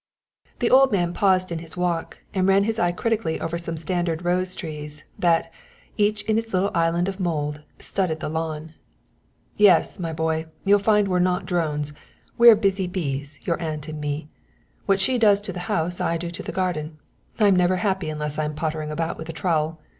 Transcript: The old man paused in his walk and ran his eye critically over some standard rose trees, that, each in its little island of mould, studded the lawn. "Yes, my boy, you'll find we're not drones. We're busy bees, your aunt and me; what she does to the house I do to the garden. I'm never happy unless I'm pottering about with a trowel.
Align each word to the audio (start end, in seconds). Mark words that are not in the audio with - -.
The 0.57 0.71
old 0.71 0.91
man 0.91 1.13
paused 1.13 1.51
in 1.51 1.59
his 1.59 1.77
walk 1.77 2.17
and 2.33 2.47
ran 2.47 2.63
his 2.63 2.79
eye 2.79 2.91
critically 2.91 3.39
over 3.39 3.59
some 3.59 3.77
standard 3.77 4.25
rose 4.25 4.55
trees, 4.55 5.03
that, 5.19 5.51
each 5.95 6.23
in 6.23 6.39
its 6.39 6.55
little 6.55 6.71
island 6.73 7.07
of 7.07 7.19
mould, 7.19 7.61
studded 7.77 8.19
the 8.19 8.27
lawn. 8.27 8.73
"Yes, 9.57 9.99
my 9.99 10.11
boy, 10.11 10.47
you'll 10.65 10.79
find 10.79 11.07
we're 11.07 11.19
not 11.19 11.45
drones. 11.45 11.93
We're 12.35 12.55
busy 12.55 12.87
bees, 12.87 13.37
your 13.43 13.61
aunt 13.61 13.87
and 13.87 14.01
me; 14.01 14.27
what 14.87 14.99
she 14.99 15.19
does 15.19 15.39
to 15.41 15.53
the 15.53 15.59
house 15.69 16.01
I 16.01 16.17
do 16.17 16.31
to 16.31 16.41
the 16.41 16.51
garden. 16.51 16.97
I'm 17.37 17.55
never 17.55 17.75
happy 17.75 18.09
unless 18.09 18.39
I'm 18.39 18.55
pottering 18.55 18.89
about 18.89 19.19
with 19.19 19.29
a 19.29 19.33
trowel. 19.33 19.79